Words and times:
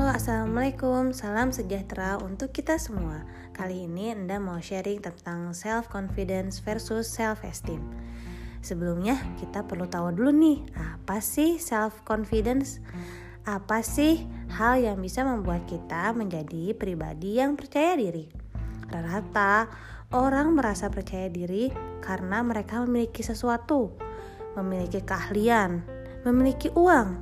Halo 0.00 0.16
assalamualaikum, 0.16 1.12
salam 1.12 1.52
sejahtera 1.52 2.16
untuk 2.24 2.56
kita 2.56 2.80
semua 2.80 3.20
Kali 3.52 3.84
ini 3.84 4.16
Anda 4.16 4.40
mau 4.40 4.56
sharing 4.56 5.04
tentang 5.04 5.52
self 5.52 5.92
confidence 5.92 6.56
versus 6.64 7.04
self 7.04 7.44
esteem 7.44 7.84
Sebelumnya 8.64 9.20
kita 9.36 9.68
perlu 9.68 9.84
tahu 9.84 10.16
dulu 10.16 10.32
nih 10.32 10.64
Apa 10.72 11.20
sih 11.20 11.60
self 11.60 12.00
confidence? 12.08 12.80
Apa 13.44 13.84
sih 13.84 14.24
hal 14.56 14.80
yang 14.80 15.04
bisa 15.04 15.20
membuat 15.20 15.68
kita 15.68 16.16
menjadi 16.16 16.72
pribadi 16.72 17.36
yang 17.36 17.60
percaya 17.60 17.92
diri? 17.92 18.24
Rata-rata 18.88 19.68
orang 20.16 20.56
merasa 20.56 20.88
percaya 20.88 21.28
diri 21.28 21.68
karena 22.00 22.40
mereka 22.40 22.80
memiliki 22.88 23.20
sesuatu 23.20 23.92
Memiliki 24.56 25.04
keahlian, 25.04 25.84
memiliki 26.24 26.72
uang, 26.72 27.20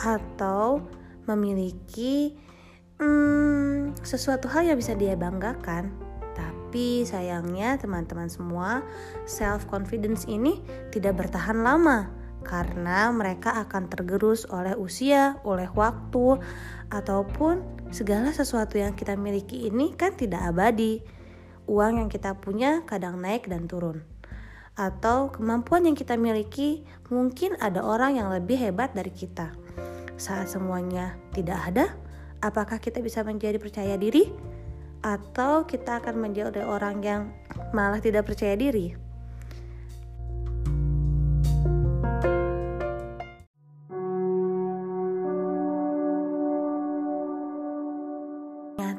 atau 0.00 0.80
memiliki 1.24 2.36
hmm, 2.98 3.98
sesuatu 4.04 4.46
hal 4.50 4.68
yang 4.68 4.78
bisa 4.78 4.94
dia 4.94 5.16
banggakan. 5.18 5.92
Tapi 6.34 7.06
sayangnya 7.06 7.78
teman-teman 7.78 8.26
semua, 8.26 8.82
self 9.24 9.70
confidence 9.70 10.26
ini 10.26 10.58
tidak 10.90 11.22
bertahan 11.22 11.62
lama 11.62 12.10
karena 12.44 13.08
mereka 13.14 13.56
akan 13.64 13.88
tergerus 13.88 14.44
oleh 14.52 14.76
usia, 14.76 15.40
oleh 15.46 15.70
waktu, 15.72 16.36
ataupun 16.92 17.64
segala 17.88 18.34
sesuatu 18.34 18.76
yang 18.76 18.92
kita 18.92 19.16
miliki 19.16 19.70
ini 19.70 19.94
kan 19.96 20.12
tidak 20.18 20.44
abadi. 20.52 21.00
Uang 21.64 21.96
yang 22.04 22.10
kita 22.12 22.36
punya 22.36 22.84
kadang 22.84 23.24
naik 23.24 23.48
dan 23.48 23.64
turun. 23.64 24.04
Atau 24.76 25.32
kemampuan 25.32 25.88
yang 25.88 25.96
kita 25.96 26.18
miliki 26.18 26.84
mungkin 27.08 27.56
ada 27.62 27.80
orang 27.80 28.20
yang 28.20 28.28
lebih 28.28 28.58
hebat 28.58 28.92
dari 28.92 29.14
kita 29.14 29.63
saat 30.14 30.46
semuanya 30.46 31.18
tidak 31.34 31.58
ada, 31.70 31.90
apakah 32.38 32.78
kita 32.78 33.02
bisa 33.02 33.26
menjadi 33.26 33.58
percaya 33.58 33.98
diri? 33.98 34.30
Atau 35.04 35.68
kita 35.68 36.00
akan 36.00 36.16
menjadi 36.16 36.64
orang 36.64 37.04
yang 37.04 37.22
malah 37.76 38.00
tidak 38.00 38.24
percaya 38.24 38.56
diri? 38.56 38.96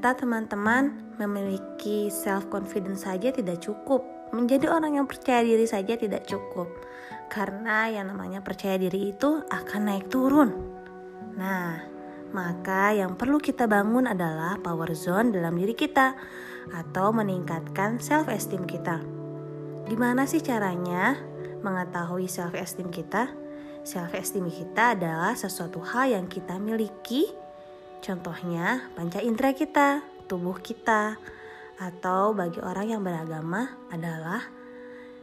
Ternyata 0.05 0.21
teman-teman 0.21 0.83
memiliki 1.17 2.13
self 2.13 2.45
confidence 2.53 3.09
saja 3.09 3.33
tidak 3.33 3.57
cukup. 3.65 4.05
Menjadi 4.37 4.69
orang 4.69 5.01
yang 5.01 5.09
percaya 5.09 5.41
diri 5.41 5.65
saja 5.65 5.97
tidak 5.97 6.29
cukup. 6.29 6.69
Karena 7.33 7.89
yang 7.89 8.13
namanya 8.13 8.45
percaya 8.45 8.77
diri 8.77 9.17
itu 9.17 9.41
akan 9.49 9.81
naik 9.89 10.05
turun. 10.13 10.74
Nah, 11.35 11.83
maka 12.31 12.95
yang 12.95 13.15
perlu 13.19 13.39
kita 13.39 13.67
bangun 13.67 14.07
adalah 14.11 14.59
power 14.59 14.91
zone 14.95 15.35
dalam 15.35 15.55
diri 15.55 15.75
kita 15.75 16.15
atau 16.71 17.11
meningkatkan 17.11 17.99
self 17.99 18.31
esteem 18.31 18.63
kita. 18.67 19.03
Gimana 19.85 20.25
sih 20.25 20.41
caranya 20.41 21.19
mengetahui 21.61 22.25
self 22.25 22.55
esteem 22.55 22.89
kita? 22.89 23.31
Self 23.85 24.17
esteem 24.17 24.49
kita 24.49 24.97
adalah 24.97 25.37
sesuatu 25.37 25.83
hal 25.83 26.15
yang 26.17 26.25
kita 26.25 26.57
miliki. 26.57 27.29
Contohnya, 28.01 28.89
panca 28.97 29.21
indera 29.21 29.53
kita, 29.53 30.01
tubuh 30.25 30.57
kita, 30.57 31.17
atau 31.77 32.33
bagi 32.33 32.57
orang 32.63 32.87
yang 32.97 33.01
beragama 33.03 33.75
adalah 33.91 34.41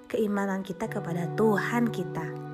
keimanan 0.07 0.61
kita 0.61 0.87
kepada 0.87 1.25
Tuhan 1.35 1.89
kita. 1.89 2.52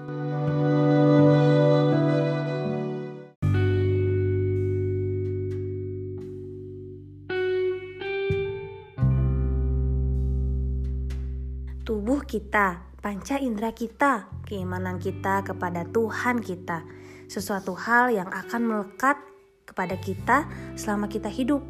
Tubuh 11.88 12.20
kita, 12.20 12.84
panca 13.00 13.40
indera 13.40 13.72
kita, 13.72 14.28
keimanan 14.44 15.00
kita 15.00 15.40
kepada 15.40 15.88
Tuhan 15.88 16.44
kita, 16.44 16.84
sesuatu 17.32 17.72
hal 17.72 18.12
yang 18.12 18.28
akan 18.28 18.60
melekat 18.68 19.16
kepada 19.64 19.96
kita 19.96 20.44
selama 20.76 21.08
kita 21.08 21.32
hidup. 21.32 21.64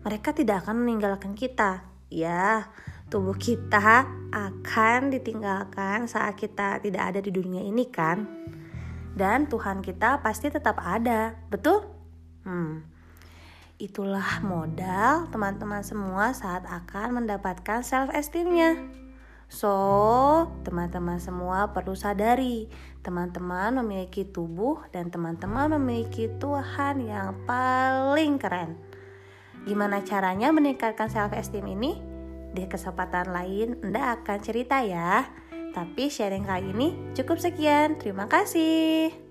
Mereka 0.00 0.32
tidak 0.32 0.64
akan 0.64 0.80
meninggalkan 0.80 1.36
kita, 1.36 1.84
ya. 2.08 2.72
Tubuh 3.12 3.36
kita 3.36 4.08
akan 4.32 5.12
ditinggalkan 5.12 6.08
saat 6.08 6.32
kita 6.40 6.80
tidak 6.80 7.12
ada 7.12 7.20
di 7.20 7.28
dunia 7.28 7.60
ini, 7.60 7.84
kan? 7.84 8.24
Dan 9.12 9.44
Tuhan 9.44 9.84
kita 9.84 10.24
pasti 10.24 10.48
tetap 10.48 10.80
ada, 10.80 11.36
betul? 11.52 11.84
Hmm, 12.48 12.80
itulah 13.76 14.40
modal 14.40 15.28
teman-teman 15.28 15.84
semua 15.84 16.32
saat 16.32 16.64
akan 16.64 17.20
mendapatkan 17.20 17.84
self 17.84 18.08
esteemnya. 18.16 19.04
So, 19.48 19.72
teman-teman 20.62 21.16
semua 21.16 21.72
perlu 21.72 21.96
sadari, 21.96 22.68
teman-teman 23.00 23.80
memiliki 23.80 24.28
tubuh 24.28 24.84
dan 24.92 25.08
teman-teman 25.08 25.80
memiliki 25.80 26.28
Tuhan 26.36 27.00
yang 27.08 27.32
paling 27.48 28.36
keren. 28.36 28.76
Gimana 29.64 30.04
caranya 30.04 30.52
meningkatkan 30.52 31.08
self 31.08 31.32
esteem 31.32 31.64
ini? 31.72 31.96
Di 32.52 32.68
kesempatan 32.68 33.32
lain 33.32 33.80
Anda 33.84 34.20
akan 34.20 34.38
cerita 34.44 34.84
ya. 34.84 35.28
Tapi 35.72 36.08
sharing 36.08 36.44
kali 36.44 36.72
ini 36.72 36.88
cukup 37.16 37.40
sekian. 37.40 37.96
Terima 38.00 38.28
kasih. 38.28 39.27